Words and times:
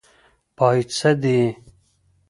پايڅۀ 0.57 1.09
دې. 1.21 1.39